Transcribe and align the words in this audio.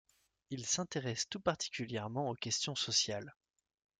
Il 0.49 0.65
s'intéresse 0.65 1.29
tout 1.29 1.39
particulièrement 1.39 2.27
aux 2.31 2.33
questions 2.33 2.73
sociales. 2.73 3.35